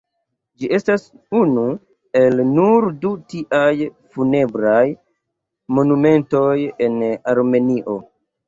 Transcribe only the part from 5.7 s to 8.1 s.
monumentoj en Armenio.